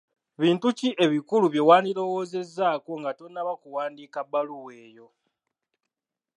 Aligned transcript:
Bintu 0.41 0.67
ki 0.77 0.89
ebikulu 1.05 1.45
bye 1.49 1.65
wandirowoozezzaako 1.69 2.91
nga 3.01 3.11
tonnaba 3.19 3.53
kuwandiika 3.61 4.19
bbaluwa 4.25 4.71
eyo? 4.85 5.07